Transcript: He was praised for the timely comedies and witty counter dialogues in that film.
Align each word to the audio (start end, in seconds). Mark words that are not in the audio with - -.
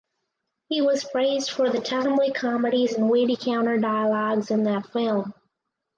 He 0.69 0.81
was 0.81 1.03
praised 1.03 1.51
for 1.51 1.69
the 1.69 1.79
timely 1.79 2.31
comedies 2.31 2.93
and 2.93 3.07
witty 3.07 3.35
counter 3.35 3.77
dialogues 3.77 4.49
in 4.49 4.63
that 4.63 4.87
film. 4.91 5.31